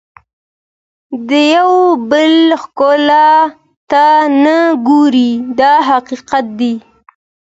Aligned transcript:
د 1.29 1.31
یو 1.55 1.71
بل 2.11 2.33
ښکلا 2.63 3.29
ته 3.91 4.05
نه 4.43 4.57
ګوري 4.87 5.31
دا 5.59 5.73
حقیقت 5.89 6.45
دی. 6.59 6.73